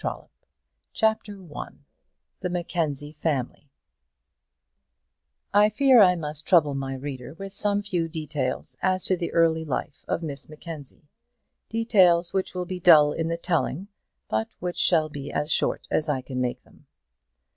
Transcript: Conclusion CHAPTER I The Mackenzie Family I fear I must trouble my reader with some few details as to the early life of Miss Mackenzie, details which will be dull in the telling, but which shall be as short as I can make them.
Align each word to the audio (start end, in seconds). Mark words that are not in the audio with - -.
Conclusion 0.01 0.29
CHAPTER 0.93 1.55
I 1.55 1.67
The 2.39 2.49
Mackenzie 2.49 3.11
Family 3.19 3.69
I 5.53 5.69
fear 5.69 6.01
I 6.01 6.15
must 6.15 6.47
trouble 6.47 6.73
my 6.73 6.95
reader 6.95 7.35
with 7.35 7.53
some 7.53 7.83
few 7.83 8.07
details 8.09 8.75
as 8.81 9.05
to 9.05 9.15
the 9.15 9.31
early 9.31 9.63
life 9.63 10.03
of 10.07 10.23
Miss 10.23 10.49
Mackenzie, 10.49 11.07
details 11.69 12.33
which 12.33 12.55
will 12.55 12.65
be 12.65 12.79
dull 12.79 13.13
in 13.13 13.27
the 13.27 13.37
telling, 13.37 13.89
but 14.27 14.47
which 14.57 14.77
shall 14.77 15.07
be 15.07 15.31
as 15.31 15.51
short 15.51 15.87
as 15.91 16.09
I 16.09 16.21
can 16.23 16.41
make 16.41 16.63
them. 16.63 16.87